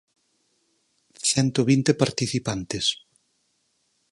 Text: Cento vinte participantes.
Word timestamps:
Cento 1.31 1.61
vinte 1.71 1.91
participantes. 2.03 2.85